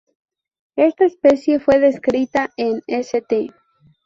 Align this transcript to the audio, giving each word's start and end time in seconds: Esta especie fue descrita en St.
Esta 0.77 1.05
especie 1.05 1.59
fue 1.59 1.77
descrita 1.77 2.49
en 2.57 2.81
St. 2.87 3.51